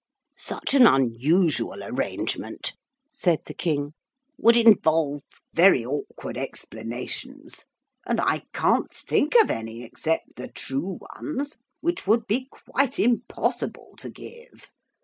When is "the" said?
3.45-3.53, 10.37-10.47